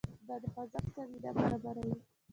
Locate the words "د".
0.41-0.45